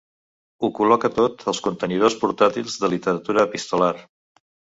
Ho 0.61 0.69
col·loca 0.77 1.11
tot 1.17 1.45
als 1.53 1.59
contenidors 1.67 2.15
portàtils 2.25 2.79
de 2.85 2.91
literatura 2.95 3.45
epistolar. 3.53 3.93